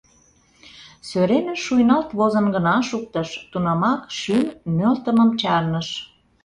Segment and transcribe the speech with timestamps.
[1.07, 4.43] Сӧремыш шуйналт возын гына шуктыш— тунамак шӱм
[4.77, 5.89] нӧлтымым чарныш.